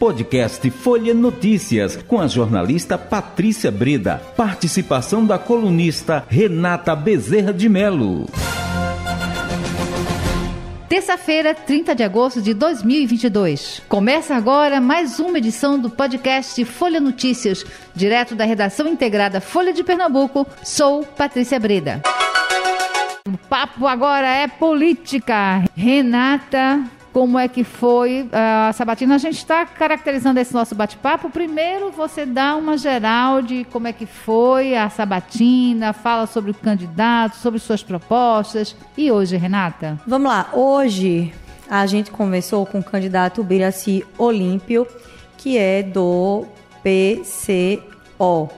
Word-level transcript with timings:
Podcast 0.00 0.70
Folha 0.70 1.12
Notícias, 1.12 1.94
com 1.94 2.18
a 2.18 2.26
jornalista 2.26 2.96
Patrícia 2.96 3.70
Breda. 3.70 4.16
Participação 4.34 5.26
da 5.26 5.38
colunista 5.38 6.24
Renata 6.26 6.96
Bezerra 6.96 7.52
de 7.52 7.68
Melo. 7.68 8.26
Terça-feira, 10.88 11.54
30 11.54 11.94
de 11.94 12.02
agosto 12.02 12.40
de 12.40 12.54
2022. 12.54 13.82
Começa 13.90 14.34
agora 14.34 14.80
mais 14.80 15.20
uma 15.20 15.36
edição 15.36 15.78
do 15.78 15.90
podcast 15.90 16.64
Folha 16.64 16.98
Notícias, 16.98 17.62
direto 17.94 18.34
da 18.34 18.46
redação 18.46 18.88
integrada 18.88 19.38
Folha 19.38 19.74
de 19.74 19.84
Pernambuco. 19.84 20.46
Sou 20.64 21.04
Patrícia 21.04 21.60
Breda. 21.60 22.00
O 23.28 23.36
papo 23.36 23.86
agora 23.86 24.26
é 24.26 24.48
política. 24.48 25.62
Renata 25.76 26.99
como 27.12 27.38
é 27.38 27.48
que 27.48 27.64
foi 27.64 28.28
a 28.32 28.72
sabatina. 28.72 29.16
A 29.16 29.18
gente 29.18 29.38
está 29.38 29.66
caracterizando 29.66 30.38
esse 30.38 30.54
nosso 30.54 30.74
bate-papo. 30.74 31.30
Primeiro, 31.30 31.90
você 31.90 32.24
dá 32.24 32.56
uma 32.56 32.76
geral 32.76 33.42
de 33.42 33.64
como 33.64 33.88
é 33.88 33.92
que 33.92 34.06
foi 34.06 34.76
a 34.76 34.88
sabatina, 34.88 35.92
fala 35.92 36.26
sobre 36.26 36.52
o 36.52 36.54
candidato, 36.54 37.36
sobre 37.36 37.58
suas 37.58 37.82
propostas. 37.82 38.76
E 38.96 39.10
hoje, 39.10 39.36
Renata? 39.36 40.00
Vamos 40.06 40.30
lá. 40.30 40.50
Hoje 40.52 41.32
a 41.68 41.86
gente 41.86 42.10
conversou 42.10 42.66
com 42.66 42.78
o 42.78 42.84
candidato 42.84 43.42
Biraci 43.42 44.04
Olímpio, 44.18 44.86
que 45.36 45.58
é 45.58 45.82
do 45.82 46.44
PCO. 46.82 48.50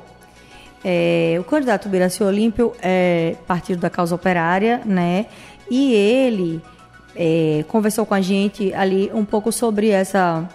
É, 0.84 1.36
o 1.38 1.44
candidato 1.44 1.88
Biraci 1.88 2.24
Olímpio 2.24 2.72
é 2.82 3.36
partido 3.46 3.80
da 3.80 3.88
causa 3.88 4.14
operária, 4.14 4.82
né? 4.84 5.26
E 5.70 5.94
ele 5.94 6.60
é, 7.14 7.64
conversou 7.68 8.06
com 8.06 8.14
a 8.14 8.20
gente 8.20 8.72
ali 8.74 9.10
um 9.12 9.24
pouco 9.24 9.52
sobre 9.52 9.90
essa, 9.90 10.48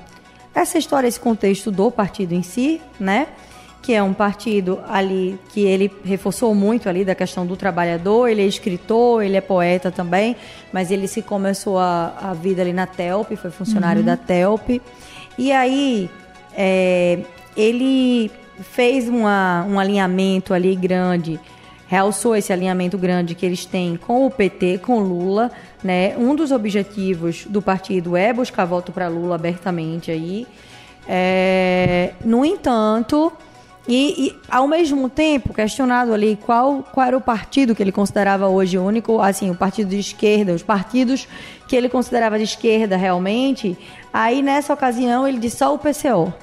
essa 0.54 0.78
história, 0.78 1.08
esse 1.08 1.20
contexto 1.20 1.72
do 1.72 1.92
partido 1.92 2.34
em 2.34 2.42
si, 2.42 2.82
né? 3.00 3.28
Que 3.82 3.94
é 3.94 4.04
um 4.04 4.14
partido 4.14 4.80
ali 4.88 5.40
que 5.50 5.62
ele 5.62 5.92
reforçou 6.04 6.54
muito 6.54 6.90
ali 6.90 7.06
da 7.06 7.16
questão 7.16 7.46
do 7.46 7.56
trabalhador, 7.56 8.28
ele 8.28 8.42
é 8.42 8.46
escritor, 8.46 9.24
ele 9.24 9.38
é 9.38 9.42
poeta 9.42 9.92
também, 9.92 10.36
mas 10.74 10.92
ele 10.92 11.08
se 11.08 11.22
começou 11.22 11.78
a, 11.78 12.14
a 12.22 12.34
vida 12.34 12.62
ali 12.62 12.74
na 12.74 12.86
TELP, 12.86 13.36
foi 13.36 13.52
funcionário 13.52 14.00
uhum. 14.00 14.06
da 14.06 14.18
TELP. 14.18 14.82
E 15.38 15.52
aí 15.52 16.10
é, 16.54 17.20
ele 17.56 18.32
fez 18.60 19.08
uma, 19.08 19.66
um 19.70 19.80
alinhamento 19.80 20.54
ali 20.54 20.76
grande 20.76 21.40
realçou 21.88 22.36
esse 22.36 22.52
alinhamento 22.52 22.98
grande 22.98 23.34
que 23.34 23.46
eles 23.46 23.66
têm 23.66 23.98
com 23.98 24.26
o 24.26 24.32
PT, 24.32 24.80
com 24.80 25.00
Lula, 25.00 25.52
né? 25.84 26.16
Um 26.18 26.36
dos 26.36 26.52
objetivos 26.52 27.46
do 27.46 27.62
partido 27.62 28.16
é 28.16 28.34
buscar 28.34 28.66
voto 28.66 28.92
para 28.92 29.08
Lula 29.08 29.36
abertamente 29.36 30.12
aí. 30.12 30.46
É, 31.08 32.12
no 32.24 32.44
entanto, 32.44 33.32
e, 33.88 34.28
e, 34.28 34.36
ao 34.50 34.68
mesmo 34.68 35.08
tempo 35.08 35.54
questionado 35.54 36.14
ali 36.14 36.38
qual, 36.46 36.84
qual 36.92 37.08
era 37.08 37.18
o 37.18 37.22
partido 37.22 37.74
que 37.74 37.82
ele 37.82 37.94
considerava 37.94 38.48
hoje 38.50 38.78
único, 38.78 39.22
assim, 39.22 39.50
o 39.50 39.56
partido 39.56 39.90
de 39.90 40.00
esquerda, 40.00 40.52
os 40.52 40.62
partidos 40.62 41.26
que 41.70 41.76
ele 41.76 41.88
considerava 41.88 42.38
de 42.38 42.44
esquerda 42.44 42.98
realmente, 42.98 43.78
aí 44.12 44.42
nessa 44.42 44.74
ocasião 44.74 45.26
ele 45.26 45.40
disse 45.40 45.58
só 45.58 45.74
o 45.74 45.80
PCO, 45.80 46.34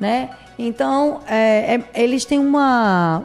né? 0.00 0.30
Então, 0.58 1.20
é, 1.26 1.74
é, 1.94 2.02
eles 2.02 2.24
têm 2.24 2.38
uma, 2.38 3.22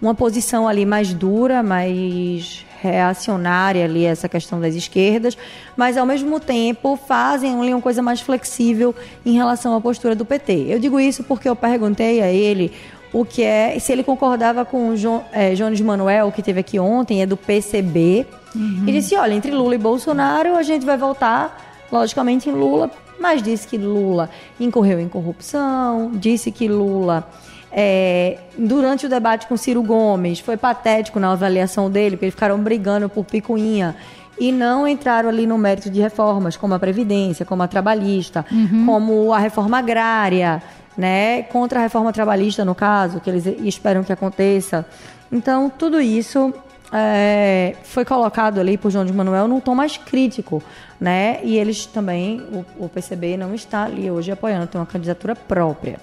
uma 0.00 0.14
posição 0.14 0.66
ali 0.66 0.86
mais 0.86 1.12
dura, 1.12 1.62
mais 1.62 2.64
reacionária 2.80 3.84
ali 3.84 4.04
essa 4.04 4.28
questão 4.28 4.58
das 4.58 4.74
esquerdas, 4.74 5.36
mas 5.76 5.96
ao 5.98 6.06
mesmo 6.06 6.40
tempo 6.40 6.96
fazem 6.96 7.60
ali 7.60 7.74
uma 7.74 7.82
coisa 7.82 8.00
mais 8.00 8.20
flexível 8.20 8.94
em 9.24 9.34
relação 9.34 9.76
à 9.76 9.80
postura 9.80 10.14
do 10.14 10.24
PT. 10.24 10.66
Eu 10.68 10.78
digo 10.78 10.98
isso 10.98 11.22
porque 11.24 11.48
eu 11.48 11.54
perguntei 11.54 12.22
a 12.22 12.30
ele 12.30 12.72
o 13.12 13.24
que 13.24 13.42
é, 13.42 13.78
se 13.78 13.92
ele 13.92 14.02
concordava 14.02 14.64
com 14.64 14.90
o 14.90 14.96
jo, 14.96 15.20
é, 15.32 15.54
Jones 15.54 15.80
Manuel, 15.80 16.30
que 16.32 16.42
teve 16.42 16.60
aqui 16.60 16.78
ontem, 16.78 17.22
é 17.22 17.26
do 17.26 17.36
PCB, 17.36 18.26
uhum. 18.54 18.84
e 18.86 18.92
disse, 18.92 19.16
olha, 19.16 19.34
entre 19.34 19.50
Lula 19.50 19.74
e 19.74 19.78
Bolsonaro 19.78 20.56
a 20.56 20.62
gente 20.62 20.86
vai 20.86 20.96
voltar, 20.96 21.86
logicamente, 21.90 22.48
em 22.48 22.52
Lula, 22.52 22.90
mas 23.18 23.42
disse 23.42 23.66
que 23.66 23.76
Lula 23.76 24.30
incorreu 24.58 25.00
em 25.00 25.08
corrupção, 25.08 26.12
disse 26.14 26.52
que 26.52 26.68
Lula 26.68 27.28
é, 27.72 28.38
durante 28.58 29.06
o 29.06 29.08
debate 29.08 29.46
com 29.46 29.56
Ciro 29.56 29.82
Gomes, 29.82 30.40
foi 30.40 30.56
patético 30.56 31.20
na 31.20 31.32
avaliação 31.32 31.90
dele, 31.90 32.16
porque 32.16 32.26
eles 32.26 32.34
ficaram 32.34 32.58
brigando 32.58 33.08
por 33.08 33.24
picuinha 33.24 33.96
e 34.38 34.50
não 34.50 34.88
entraram 34.88 35.28
ali 35.28 35.46
no 35.46 35.58
mérito 35.58 35.90
de 35.90 36.00
reformas, 36.00 36.56
como 36.56 36.74
a 36.74 36.78
Previdência, 36.78 37.44
como 37.44 37.62
a 37.62 37.68
trabalhista, 37.68 38.44
uhum. 38.50 38.86
como 38.86 39.32
a 39.32 39.38
reforma 39.38 39.78
agrária, 39.78 40.62
né? 40.96 41.42
Contra 41.44 41.78
a 41.78 41.82
reforma 41.82 42.12
trabalhista, 42.12 42.64
no 42.64 42.74
caso, 42.74 43.20
que 43.20 43.28
eles 43.28 43.46
esperam 43.46 44.02
que 44.02 44.12
aconteça. 44.12 44.86
Então, 45.30 45.70
tudo 45.70 46.00
isso 46.00 46.52
é, 46.92 47.76
foi 47.84 48.04
colocado 48.04 48.58
ali 48.58 48.76
por 48.76 48.90
João 48.90 49.04
de 49.04 49.12
Manuel 49.12 49.46
num 49.46 49.60
tom 49.60 49.74
mais 49.74 49.96
crítico, 49.96 50.62
né? 50.98 51.38
E 51.44 51.56
eles 51.56 51.86
também, 51.86 52.40
o, 52.52 52.84
o 52.84 52.88
PCB 52.88 53.36
não 53.36 53.54
está 53.54 53.84
ali 53.84 54.10
hoje 54.10 54.32
apoiando, 54.32 54.66
tem 54.66 54.80
uma 54.80 54.86
candidatura 54.86 55.36
própria. 55.36 56.00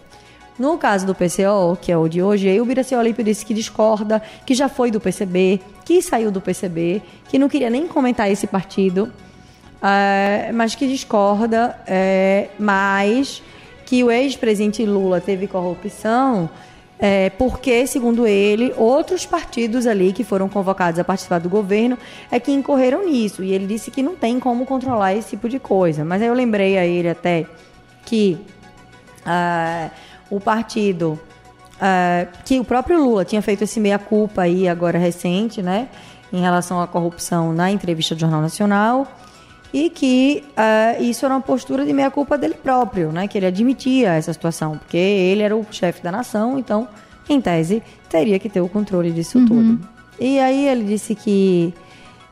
No 0.57 0.77
caso 0.77 1.05
do 1.05 1.13
PCO, 1.13 1.77
que 1.81 1.91
é 1.91 1.97
o 1.97 2.07
de 2.07 2.21
hoje, 2.21 2.49
aí 2.49 2.59
o 2.59 2.65
Biraci 2.65 2.95
Olímpio 2.95 3.23
disse 3.23 3.45
que 3.45 3.53
discorda, 3.53 4.21
que 4.45 4.53
já 4.53 4.67
foi 4.67 4.89
do 4.89 4.99
PCB, 4.99 5.61
que 5.85 6.01
saiu 6.01 6.31
do 6.31 6.41
PCB, 6.41 7.01
que 7.29 7.37
não 7.37 7.47
queria 7.47 7.69
nem 7.69 7.87
comentar 7.87 8.31
esse 8.31 8.47
partido, 8.47 9.11
é, 9.81 10.51
mas 10.53 10.73
que 10.73 10.87
discorda, 10.87 11.77
é, 11.85 12.49
mas 12.57 13.43
que 13.85 14.03
o 14.03 14.09
ex-presidente 14.09 14.83
Lula 14.85 15.21
teve 15.21 15.47
corrupção 15.47 16.49
é, 16.99 17.29
porque, 17.31 17.85
segundo 17.85 18.25
ele, 18.25 18.73
outros 18.75 19.25
partidos 19.25 19.85
ali 19.85 20.11
que 20.11 20.23
foram 20.23 20.49
convocados 20.49 20.99
a 20.99 21.03
participar 21.03 21.39
do 21.39 21.47
governo 21.49 21.97
é 22.31 22.39
que 22.39 22.51
incorreram 22.51 23.05
nisso. 23.05 23.43
E 23.43 23.53
ele 23.53 23.67
disse 23.67 23.91
que 23.91 24.01
não 24.01 24.15
tem 24.15 24.39
como 24.39 24.65
controlar 24.65 25.13
esse 25.13 25.29
tipo 25.29 25.47
de 25.47 25.59
coisa. 25.59 26.03
Mas 26.03 26.21
aí 26.21 26.27
eu 26.27 26.33
lembrei 26.33 26.77
a 26.77 26.85
ele 26.85 27.09
até 27.09 27.45
que. 28.05 28.37
Uh, 29.21 29.91
o 30.29 30.39
partido 30.39 31.19
uh, 31.75 32.27
que 32.43 32.59
o 32.59 32.63
próprio 32.63 33.01
Lula 33.01 33.25
tinha 33.25 33.41
feito 33.41 33.63
esse 33.63 33.79
meia-culpa 33.79 34.43
aí 34.43 34.67
agora 34.67 34.97
recente, 34.97 35.61
né, 35.61 35.87
em 36.31 36.41
relação 36.41 36.81
à 36.81 36.87
corrupção 36.87 37.53
na 37.53 37.71
entrevista 37.71 38.13
do 38.15 38.21
Jornal 38.21 38.41
Nacional 38.41 39.07
e 39.73 39.89
que 39.89 40.43
uh, 40.51 41.03
isso 41.03 41.25
era 41.25 41.33
uma 41.35 41.41
postura 41.41 41.85
de 41.85 41.93
meia-culpa 41.93 42.37
dele 42.37 42.55
próprio, 42.55 43.11
né, 43.11 43.27
que 43.27 43.37
ele 43.37 43.45
admitia 43.45 44.13
essa 44.13 44.31
situação, 44.33 44.77
porque 44.77 44.97
ele 44.97 45.43
era 45.43 45.55
o 45.55 45.65
chefe 45.69 46.01
da 46.01 46.11
nação, 46.11 46.57
então, 46.57 46.87
em 47.29 47.41
tese, 47.41 47.83
teria 48.09 48.39
que 48.39 48.49
ter 48.49 48.61
o 48.61 48.69
controle 48.69 49.11
disso 49.11 49.37
uhum. 49.39 49.45
tudo. 49.45 49.89
E 50.19 50.39
aí 50.39 50.67
ele 50.67 50.83
disse 50.85 51.13
que 51.13 51.73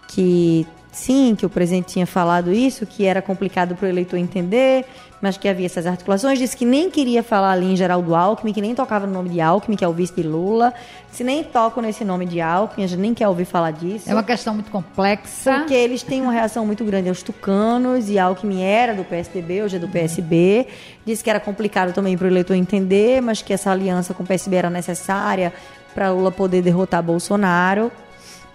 que 0.07 0.67
sim, 0.95 1.35
que 1.35 1.45
o 1.45 1.49
presidente 1.49 1.87
tinha 1.87 2.07
falado 2.07 2.53
isso, 2.53 2.85
que 2.85 3.05
era 3.05 3.21
complicado 3.21 3.75
para 3.75 3.85
o 3.85 3.89
eleitor 3.89 4.17
entender, 4.17 4.85
mas 5.21 5.37
que 5.37 5.47
havia 5.47 5.65
essas 5.65 5.85
articulações. 5.85 6.39
Disse 6.39 6.55
que 6.55 6.63
nem 6.63 6.89
queria 6.89 7.21
falar 7.21 7.51
ali 7.51 7.65
em 7.65 7.75
Geraldo 7.75 8.15
Alckmin, 8.15 8.53
que 8.53 8.61
nem 8.61 8.73
tocava 8.73 9.05
no 9.05 9.11
nome 9.11 9.29
de 9.29 9.41
Alckmin, 9.41 9.75
que 9.75 9.83
é 9.83 9.87
o 9.87 9.91
vice 9.91 10.13
de 10.13 10.23
Lula. 10.23 10.73
Se 11.11 11.23
nem 11.23 11.43
tocam 11.43 11.83
nesse 11.83 12.05
nome 12.05 12.25
de 12.25 12.39
Alckmin, 12.39 12.85
a 12.85 12.87
gente 12.87 12.99
nem 12.99 13.13
quer 13.13 13.27
ouvir 13.27 13.43
falar 13.43 13.71
disso. 13.71 14.09
É 14.09 14.13
uma 14.13 14.23
questão 14.23 14.53
muito 14.53 14.71
complexa. 14.71 15.59
Porque 15.59 15.73
eles 15.73 16.01
têm 16.01 16.21
uma 16.21 16.31
reação 16.31 16.65
muito 16.65 16.85
grande 16.85 17.09
aos 17.09 17.21
tucanos, 17.21 18.09
e 18.09 18.17
Alckmin 18.17 18.63
era 18.63 18.93
do 18.93 19.03
PSDB, 19.03 19.63
hoje 19.63 19.75
é 19.75 19.79
do 19.79 19.89
PSB. 19.89 20.67
Disse 21.05 21.23
que 21.23 21.29
era 21.29 21.41
complicado 21.41 21.93
também 21.93 22.17
para 22.17 22.25
o 22.25 22.29
eleitor 22.29 22.55
entender, 22.55 23.21
mas 23.21 23.41
que 23.41 23.51
essa 23.51 23.69
aliança 23.69 24.13
com 24.13 24.23
o 24.23 24.25
PSB 24.25 24.55
era 24.55 24.69
necessária 24.69 25.51
para 25.93 26.11
Lula 26.11 26.31
poder 26.31 26.61
derrotar 26.61 27.01
Bolsonaro. 27.03 27.91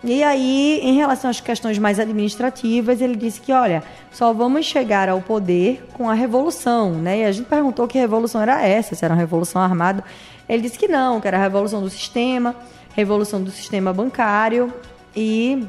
E 0.03 0.23
aí, 0.23 0.81
em 0.83 0.95
relação 0.95 1.31
às 1.31 1.41
questões 1.41 1.79
mais 1.79 2.01
administrativas, 2.01 3.03
ele 3.03 3.15
disse 3.15 3.39
que, 3.39 3.53
olha, 3.53 3.83
só 4.11 4.33
vamos 4.33 4.65
chegar 4.65 5.11
ao 5.11 5.21
poder 5.21 5.87
com 5.93 6.09
a 6.09 6.15
revolução, 6.15 6.93
né? 6.93 7.19
E 7.19 7.25
a 7.27 7.33
gente 7.33 7.47
perguntou 7.47 7.87
que 7.87 7.99
revolução 7.99 8.41
era 8.41 8.67
essa, 8.67 8.95
se 8.95 9.05
era 9.05 9.13
uma 9.13 9.21
revolução 9.21 9.61
armada. 9.61 10.03
Ele 10.49 10.63
disse 10.63 10.79
que 10.79 10.89
não, 10.89 11.21
que 11.21 11.29
era 11.29 11.37
a 11.37 11.41
revolução 11.43 11.83
do 11.83 11.91
sistema, 11.91 12.57
revolução 12.95 13.43
do 13.43 13.51
sistema 13.51 13.93
bancário 13.93 14.73
e 15.15 15.67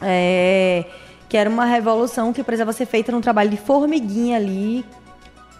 é, 0.00 0.86
que 1.28 1.36
era 1.36 1.48
uma 1.50 1.66
revolução 1.66 2.32
que 2.32 2.42
precisava 2.42 2.72
ser 2.72 2.86
feita 2.86 3.12
num 3.12 3.20
trabalho 3.20 3.50
de 3.50 3.58
formiguinha 3.58 4.38
ali, 4.38 4.82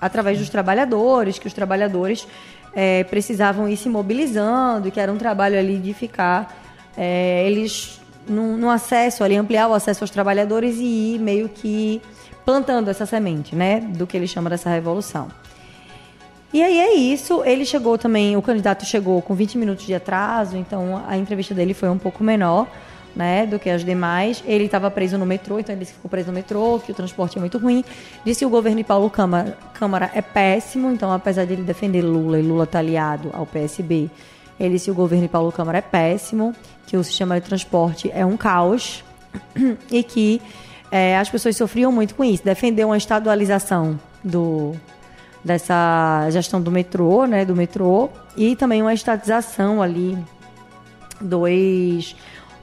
através 0.00 0.38
dos 0.38 0.48
trabalhadores, 0.48 1.38
que 1.38 1.46
os 1.46 1.52
trabalhadores 1.52 2.26
é, 2.74 3.04
precisavam 3.04 3.68
ir 3.68 3.76
se 3.76 3.88
mobilizando, 3.90 4.90
que 4.90 4.98
era 4.98 5.12
um 5.12 5.18
trabalho 5.18 5.58
ali 5.58 5.78
de 5.78 5.92
ficar 5.92 6.65
é, 6.96 7.46
eles 7.46 8.00
no, 8.28 8.70
acesso 8.70 9.22
ali, 9.22 9.36
ampliar 9.36 9.68
o 9.68 9.74
acesso 9.74 10.04
aos 10.04 10.10
trabalhadores 10.10 10.76
e 10.78 11.14
ir 11.14 11.18
meio 11.18 11.48
que 11.48 12.00
plantando 12.44 12.88
essa 12.88 13.06
semente, 13.06 13.54
né, 13.54 13.80
do 13.80 14.06
que 14.06 14.16
ele 14.16 14.26
chama 14.26 14.50
dessa 14.50 14.70
revolução. 14.70 15.28
E 16.52 16.62
aí 16.62 16.78
é 16.78 16.94
isso, 16.94 17.44
ele 17.44 17.64
chegou 17.64 17.98
também, 17.98 18.36
o 18.36 18.42
candidato 18.42 18.84
chegou 18.84 19.20
com 19.20 19.34
20 19.34 19.58
minutos 19.58 19.84
de 19.84 19.94
atraso, 19.94 20.56
então 20.56 21.02
a 21.06 21.16
entrevista 21.16 21.52
dele 21.52 21.74
foi 21.74 21.88
um 21.88 21.98
pouco 21.98 22.22
menor, 22.22 22.66
né, 23.14 23.46
do 23.46 23.58
que 23.58 23.68
as 23.68 23.84
demais. 23.84 24.44
Ele 24.46 24.66
estava 24.66 24.90
preso 24.90 25.18
no 25.18 25.26
metrô, 25.26 25.58
então 25.58 25.74
ele 25.74 25.84
ficou 25.84 26.08
preso 26.08 26.28
no 26.28 26.34
metrô, 26.34 26.78
que 26.78 26.92
o 26.92 26.94
transporte 26.94 27.36
é 27.36 27.40
muito 27.40 27.58
ruim. 27.58 27.84
Disse 28.24 28.40
que 28.40 28.46
o 28.46 28.50
governo 28.50 28.78
de 28.78 28.84
Paulo 28.84 29.10
Câmara, 29.10 29.58
Câmara 29.74 30.10
é 30.14 30.22
péssimo, 30.22 30.90
então 30.92 31.10
apesar 31.10 31.44
de 31.46 31.54
ele 31.54 31.62
defender 31.62 32.02
Lula 32.02 32.38
e 32.38 32.42
Lula 32.42 32.64
está 32.64 32.78
aliado 32.78 33.30
ao 33.32 33.44
PSB, 33.44 34.08
ele 34.58 34.74
disse 34.74 34.86
que 34.86 34.90
o 34.90 34.94
governo 34.94 35.24
de 35.24 35.30
Paulo 35.30 35.50
Câmara 35.50 35.78
é 35.78 35.82
péssimo, 35.82 36.54
que 36.86 36.96
o 36.96 37.04
sistema 37.04 37.40
de 37.40 37.46
transporte 37.46 38.10
é 38.14 38.24
um 38.24 38.36
caos 38.36 39.04
e 39.90 40.02
que 40.02 40.40
é, 40.90 41.18
as 41.18 41.28
pessoas 41.28 41.56
sofriam 41.56 41.90
muito 41.90 42.14
com 42.14 42.24
isso. 42.24 42.44
Defendeu 42.44 42.88
uma 42.88 42.96
estadualização 42.96 43.98
do, 44.22 44.74
dessa 45.44 46.28
gestão 46.30 46.60
do 46.60 46.70
metrô, 46.70 47.26
né, 47.26 47.44
do 47.44 47.54
metrô, 47.54 48.08
e 48.36 48.54
também 48.56 48.82
uma 48.82 48.94
estatização 48.94 49.82
ali 49.82 50.16
dois 51.20 52.16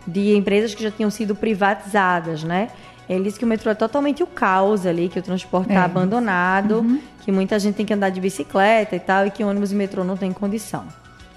de 0.06 0.36
empresas 0.36 0.75
que 0.75 0.84
já 0.84 0.92
tinham 0.92 1.10
sido 1.10 1.34
privatizadas, 1.34 2.44
né? 2.44 2.70
Ele 3.08 3.25
disse 3.25 3.38
que 3.38 3.46
o 3.46 3.48
metrô 3.48 3.72
é 3.72 3.74
totalmente 3.74 4.24
o 4.24 4.28
caos 4.28 4.86
ali, 4.86 5.10
que 5.10 5.20
o 5.20 5.22
transporte 5.22 5.70
está 5.70 5.81
é. 5.81 5.86
abandonado, 5.86 6.80
uhum. 6.80 7.00
que 7.22 7.31
muita 7.31 7.60
gente 7.60 7.75
tem 7.75 7.86
que 7.86 7.94
andar 7.94 8.10
de 8.10 8.20
bicicleta 8.20 8.96
e 8.96 9.00
tal, 9.00 9.28
e 9.28 9.31
que 9.31 9.44
ônibus 9.44 9.72
e 9.72 9.75
metrô 9.75 10.04
não 10.04 10.16
tem 10.16 10.31
condição. 10.31 10.86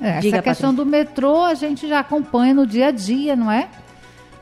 É, 0.01 0.21
Diga, 0.21 0.37
essa 0.37 0.43
questão 0.43 0.71
Patrícia. 0.71 0.85
do 0.85 0.87
metrô 0.87 1.43
a 1.43 1.55
gente 1.55 1.89
já 1.89 2.01
acompanha 2.01 2.55
no 2.55 2.67
dia 2.67 2.89
a 2.89 2.91
dia, 2.91 3.35
não 3.35 3.51
é? 3.51 3.69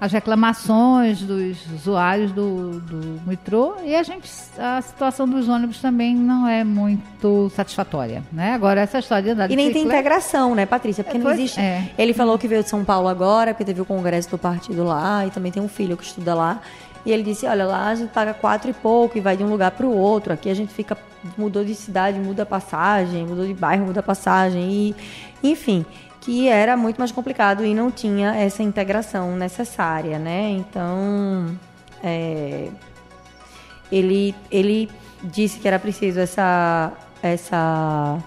as 0.05 0.13
reclamações 0.13 1.23
dos 1.23 1.57
usuários 1.73 2.31
do, 2.33 2.79
do 2.81 3.21
metrô 3.27 3.77
e 3.85 3.95
a 3.95 4.03
gente 4.03 4.31
a 4.59 4.83
situação 4.83 5.27
dos 5.27 5.49
ônibus 5.49 5.81
também 5.81 6.15
não 6.15 6.47
é 6.47 6.63
muito 6.63 7.51
satisfatória, 7.55 8.23
né? 8.31 8.53
Agora 8.53 8.83
essa 8.83 8.99
história 8.99 9.23
de 9.23 9.31
andar 9.31 9.51
e 9.51 9.57
nem 9.57 9.73
tem 9.73 9.85
integração, 9.85 10.55
né, 10.55 10.67
Patrícia? 10.67 11.03
Porque 11.03 11.17
é, 11.17 11.21
não 11.21 11.31
existe. 11.31 11.59
É. 11.59 11.91
Ele 11.97 12.13
falou 12.13 12.39
que 12.39 12.47
veio 12.47 12.63
de 12.63 12.69
São 12.69 12.85
Paulo 12.85 13.09
agora, 13.09 13.55
porque 13.55 13.65
teve 13.65 13.81
o 13.81 13.85
congresso 13.85 14.29
do 14.31 14.37
partido 14.37 14.85
lá 14.85 15.27
e 15.27 15.31
também 15.31 15.51
tem 15.51 15.63
um 15.63 15.69
filho 15.69 15.97
que 15.97 16.05
estuda 16.05 16.35
lá. 16.35 16.61
E 17.05 17.13
ele 17.13 17.23
disse: 17.23 17.47
Olha, 17.47 17.65
lá 17.67 17.89
a 17.89 17.95
gente 17.95 18.11
paga 18.11 18.33
quatro 18.33 18.71
e 18.71 18.75
pouco 18.75 19.19
e 19.19 19.21
vai 19.21 19.37
de 19.37 19.45
um 19.45 19.51
lugar 19.51 19.71
para 19.73 19.87
o 19.87 19.97
outro. 19.97 20.33
Aqui 20.33 20.49
a 20.49 20.55
gente 20.55 20.73
fica. 20.73 20.97
Mudou 21.39 21.65
de 21.65 21.75
cidade, 21.75 22.19
muda 22.19 22.45
passagem, 22.45 23.25
mudou 23.25 23.47
de 23.47 23.55
bairro, 23.55 23.87
muda 23.87 24.03
passagem. 24.03 24.71
E, 24.71 24.97
enfim 25.43 25.87
que 26.25 26.49
era 26.49 26.75
muito 26.75 26.97
mais 26.97 27.13
complicado 27.13 27.67
e 27.67 27.75
não 27.75 27.91
tinha 27.91 28.35
essa 28.35 28.63
integração 28.63 29.37
necessária, 29.37 30.19
né? 30.19 30.49
Então, 30.53 31.55
é, 32.03 32.71
ele, 33.93 34.35
ele 34.51 34.91
disse 35.23 35.59
que 35.59 35.69
era 35.69 35.79
preciso 35.79 36.19
essa, 36.19 36.93
essa, 37.23 38.19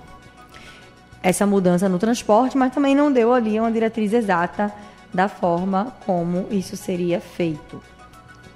essa 1.23 1.47
mudança 1.47 1.89
no 1.89 1.97
transporte, 1.97 2.56
mas 2.56 2.71
também 2.71 2.94
não 2.94 3.12
deu 3.12 3.33
ali 3.33 3.59
uma 3.59 3.71
diretriz 3.71 4.13
exata 4.13 4.71
da 5.12 5.27
forma 5.27 5.95
como 6.06 6.45
isso 6.51 6.77
seria 6.77 7.19
feito. 7.19 7.81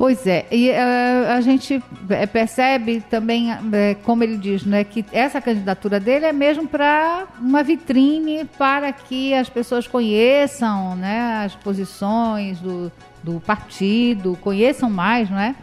Pois 0.02 0.26
é, 0.26 0.48
e 0.50 0.72
uh, 0.72 1.30
a 1.30 1.42
gente 1.42 1.80
eh, 2.10 2.26
percebe 2.26 3.04
também, 3.08 3.52
uh, 3.52 3.58
como 4.04 4.24
ele 4.24 4.36
diz, 4.36 4.66
né, 4.66 4.84
que 4.84 5.06
essa 5.12 5.40
candidatura 5.40 6.00
dele 6.00 6.26
é 6.26 6.34
mesmo 6.34 6.68
para 6.68 7.28
uma 7.40 7.62
vitrine 7.62 8.46
para 8.58 8.92
que 8.92 9.32
as 9.32 9.48
pessoas 9.48 9.86
conheçam 9.86 10.96
né, 10.96 11.44
as 11.46 11.54
posições 11.54 12.60
do, 12.60 12.92
do 13.22 13.40
partido, 13.42 14.36
conheçam 14.42 14.90
mais, 14.90 15.30
não 15.30 15.38
é? 15.38 15.54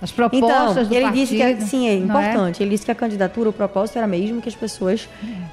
As 0.00 0.12
propostas 0.12 0.70
então, 0.70 0.84
do 0.84 0.94
ele 0.94 1.02
partido. 1.02 1.26
Disse 1.26 1.36
que, 1.36 1.62
sim, 1.62 1.88
é, 1.88 1.90
é? 1.90 1.96
importante. 1.96 2.62
É? 2.62 2.66
Ele 2.66 2.70
disse 2.70 2.84
que 2.84 2.92
a 2.92 2.94
candidatura, 2.94 3.50
o 3.50 3.52
propósito 3.52 3.96
era 3.96 4.06
mesmo 4.06 4.40
que 4.40 4.48
as 4.48 4.54
pessoas 4.54 5.08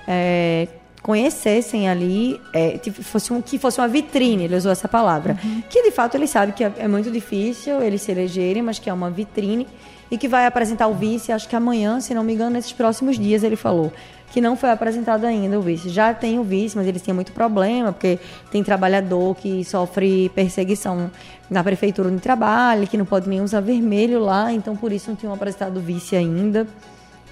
é, 0.07 0.67
conhecessem 1.03 1.89
ali, 1.89 2.39
é, 2.53 2.79
fosse 3.01 3.33
um, 3.33 3.41
que 3.41 3.59
fosse 3.59 3.79
uma 3.79 3.89
vitrine, 3.89 4.45
ele 4.45 4.55
usou 4.55 4.71
essa 4.71 4.87
palavra. 4.87 5.37
Uhum. 5.43 5.61
Que 5.69 5.83
de 5.83 5.91
fato 5.91 6.15
ele 6.15 6.25
sabe 6.25 6.53
que 6.53 6.63
é, 6.63 6.71
é, 6.77 6.87
muito 6.87 7.11
difícil 7.11 7.81
eles 7.81 8.01
se 8.01 8.11
elegerem, 8.11 8.63
mas 8.63 8.79
que 8.79 8.89
é 8.89 8.93
uma 8.93 9.11
vitrine 9.11 9.67
e 10.09 10.17
que 10.17 10.29
vai 10.29 10.45
apresentar 10.45 10.87
o 10.87 10.93
vice, 10.93 11.31
acho 11.31 11.49
que 11.49 11.55
amanhã, 11.55 11.99
se 11.99 12.13
não 12.13 12.23
me 12.23 12.33
engano, 12.33 12.51
nesses 12.51 12.71
próximos 12.71 13.19
dias 13.19 13.43
ele 13.43 13.57
falou. 13.57 13.91
Que 14.31 14.39
não 14.39 14.55
foi 14.55 14.71
apresentado 14.71 15.25
ainda 15.25 15.59
o 15.59 15.61
vice. 15.61 15.89
Já 15.89 16.13
tem 16.13 16.39
o 16.39 16.43
vice, 16.43 16.75
mas 16.75 16.87
eles 16.87 17.01
têm 17.01 17.13
muito 17.13 17.33
problema, 17.33 17.91
porque 17.91 18.17
tem 18.49 18.63
trabalhador 18.63 19.35
que 19.35 19.63
sofre 19.63 20.29
perseguição 20.29 21.11
na 21.49 21.63
prefeitura 21.63 22.09
onde 22.09 22.21
trabalha, 22.21 22.87
que 22.87 22.97
não 22.97 23.05
pode 23.05 23.29
nem 23.29 23.41
usar 23.41 23.59
vermelho 23.59 24.19
lá, 24.19 24.51
então 24.51 24.75
por 24.75 24.91
isso 24.91 25.09
não 25.09 25.15
tinham 25.15 25.33
apresentado 25.33 25.77
o 25.77 25.81
vice 25.81 26.15
ainda 26.15 26.65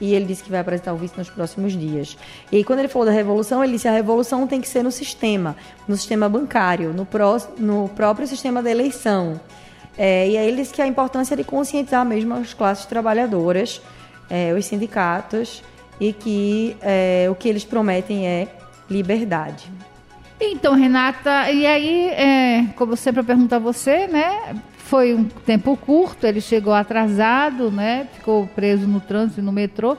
e 0.02 0.16
ele 0.16 0.26
disse 0.26 0.44
que 0.44 0.50
vai 0.50 0.60
apresentar 0.60 0.92
o 0.94 0.98
vice 0.98 1.16
nos 1.16 1.30
próximos 1.30 1.74
dias. 1.74 2.18
E 2.52 2.58
aí, 2.58 2.64
quando 2.64 2.80
ele 2.80 2.88
falou 2.88 3.06
da 3.06 3.12
revolução, 3.12 3.64
ele 3.64 3.74
disse 3.74 3.88
a 3.88 3.92
revolução 3.92 4.48
tem 4.48 4.60
que 4.60 4.68
ser 4.68 4.84
no 4.84 4.92
sistema, 4.92 5.56
no 5.88 5.96
sistema 5.96 6.28
bancário, 6.28 6.92
no, 6.92 7.06
pró, 7.06 7.38
no 7.58 7.88
próprio 7.90 8.28
sistema 8.28 8.64
da 8.64 8.72
eleição. 8.72 9.40
É, 9.96 10.28
e 10.28 10.38
aí 10.38 10.48
ele 10.48 10.58
disse 10.58 10.74
que 10.74 10.82
a 10.82 10.88
importância 10.88 11.38
de 11.38 11.44
conscientizar 11.44 12.04
mesmo 12.04 12.34
as 12.34 12.54
classes 12.54 12.86
trabalhadoras, 12.86 13.80
é, 14.28 14.54
os 14.54 14.66
sindicatos, 14.66 15.64
e 16.00 16.12
que 16.12 16.76
é, 16.82 17.28
o 17.30 17.36
que 17.36 17.48
eles 17.48 17.64
prometem 17.64 18.28
é 18.28 18.48
liberdade. 18.90 19.72
Então, 20.44 20.74
Renata, 20.74 21.52
e 21.52 21.68
aí, 21.68 22.08
é, 22.10 22.66
como 22.76 22.98
sempre 22.98 23.22
eu 23.22 23.26
pergunto 23.26 23.54
a 23.54 23.60
você, 23.60 24.08
né? 24.08 24.56
Foi 24.78 25.14
um 25.14 25.24
tempo 25.24 25.78
curto, 25.78 26.26
ele 26.26 26.42
chegou 26.42 26.74
atrasado, 26.74 27.70
né? 27.72 28.08
Ficou 28.14 28.48
preso 28.48 28.88
no 28.88 29.00
trânsito 29.00 29.40
e 29.40 29.44
no 29.44 29.52
metrô. 29.52 29.96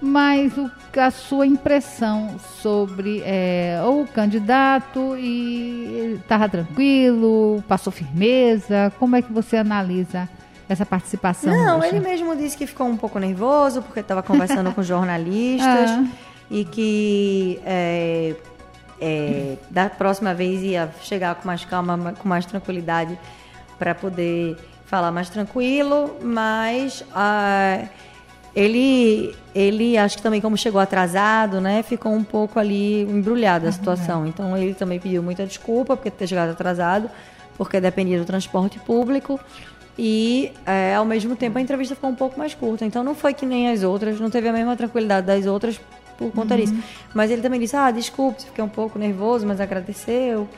Mas 0.00 0.56
o, 0.56 0.70
a 0.96 1.10
sua 1.10 1.46
impressão 1.46 2.36
sobre 2.60 3.22
é, 3.24 3.80
o 3.84 4.06
candidato 4.06 5.16
e 5.16 6.18
estava 6.20 6.48
tranquilo, 6.48 7.62
passou 7.68 7.92
firmeza? 7.92 8.92
Como 8.98 9.16
é 9.16 9.22
que 9.22 9.32
você 9.32 9.56
analisa 9.56 10.28
essa 10.68 10.86
participação? 10.86 11.52
Não, 11.52 11.78
hoje? 11.78 11.88
ele 11.88 12.00
mesmo 12.00 12.34
disse 12.36 12.56
que 12.56 12.66
ficou 12.66 12.86
um 12.86 12.96
pouco 12.96 13.18
nervoso 13.18 13.82
porque 13.82 14.00
estava 14.00 14.22
conversando 14.22 14.72
com 14.72 14.82
jornalistas 14.82 15.90
ah. 15.90 16.04
e 16.50 16.64
que 16.64 17.60
é, 17.64 18.34
é, 19.02 19.56
da 19.68 19.90
próxima 19.90 20.32
vez 20.32 20.62
ia 20.62 20.88
chegar 21.02 21.34
com 21.34 21.46
mais 21.46 21.64
calma, 21.64 22.14
com 22.16 22.28
mais 22.28 22.46
tranquilidade 22.46 23.18
para 23.76 23.96
poder 23.96 24.56
falar 24.86 25.10
mais 25.10 25.28
tranquilo, 25.28 26.16
mas 26.22 27.04
ah, 27.12 27.82
ele, 28.54 29.34
ele 29.52 29.98
acho 29.98 30.18
que 30.18 30.22
também 30.22 30.40
como 30.40 30.56
chegou 30.56 30.80
atrasado, 30.80 31.60
né, 31.60 31.82
ficou 31.82 32.12
um 32.12 32.22
pouco 32.22 32.60
ali 32.60 33.02
embrulhada 33.02 33.66
a 33.66 33.66
uhum. 33.66 33.72
situação. 33.72 34.26
Então 34.26 34.56
ele 34.56 34.74
também 34.74 35.00
pediu 35.00 35.20
muita 35.20 35.44
desculpa 35.44 35.96
porque 35.96 36.10
ter 36.10 36.28
chegado 36.28 36.50
atrasado, 36.50 37.10
porque 37.56 37.80
dependia 37.80 38.20
do 38.20 38.24
transporte 38.24 38.78
público. 38.78 39.40
E 39.98 40.52
é, 40.64 40.94
ao 40.94 41.04
mesmo 41.04 41.34
tempo 41.34 41.58
a 41.58 41.60
entrevista 41.60 41.96
ficou 41.96 42.08
um 42.08 42.14
pouco 42.14 42.38
mais 42.38 42.54
curta. 42.54 42.84
Então 42.84 43.02
não 43.02 43.16
foi 43.16 43.34
que 43.34 43.44
nem 43.44 43.68
as 43.68 43.82
outras, 43.82 44.20
não 44.20 44.30
teve 44.30 44.48
a 44.48 44.52
mesma 44.52 44.76
tranquilidade 44.76 45.26
das 45.26 45.44
outras 45.44 45.80
por 46.22 46.32
conta 46.32 46.54
uhum. 46.54 46.60
disso. 46.60 46.74
Mas 47.14 47.30
ele 47.30 47.42
também 47.42 47.60
disse: 47.60 47.76
Ah, 47.76 47.90
desculpe, 47.90 48.42
fiquei 48.42 48.62
um 48.62 48.68
pouco 48.68 48.98
nervoso, 48.98 49.46
mas 49.46 49.60
agradeceu. 49.60 50.48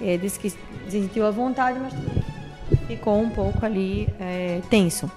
É, 0.00 0.16
disse 0.16 0.38
que 0.38 0.50
se 0.50 0.58
sentiu 0.88 1.24
à 1.24 1.30
vontade, 1.30 1.78
mas 1.78 1.94
ficou 2.86 3.20
um 3.20 3.30
pouco 3.30 3.64
ali 3.64 4.08
é, 4.20 4.60
tenso. 4.68 5.10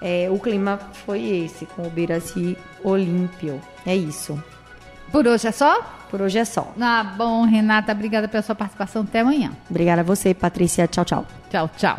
É, 0.00 0.28
o 0.30 0.38
clima 0.38 0.78
foi 1.04 1.44
esse, 1.44 1.66
com 1.66 1.82
o 1.82 1.90
Biraci 1.90 2.56
Olímpio. 2.84 3.60
É 3.86 3.96
isso. 3.96 4.42
Por 5.10 5.26
hoje 5.26 5.48
é 5.48 5.52
só? 5.52 5.82
Por 6.10 6.22
hoje 6.22 6.38
é 6.38 6.44
só. 6.44 6.72
Ah, 6.80 7.02
bom, 7.16 7.44
Renata, 7.44 7.92
obrigada 7.92 8.28
pela 8.28 8.42
sua 8.42 8.54
participação. 8.54 9.02
Até 9.02 9.20
amanhã. 9.20 9.52
Obrigada 9.68 10.00
a 10.00 10.04
você, 10.04 10.34
Patrícia. 10.34 10.86
Tchau, 10.86 11.04
tchau. 11.04 11.26
Tchau, 11.50 11.70
tchau. 11.76 11.98